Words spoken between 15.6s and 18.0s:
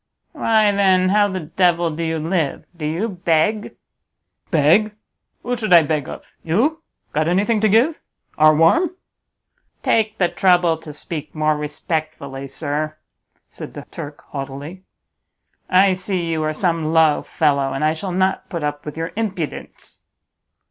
"I see you are some low fellow, and I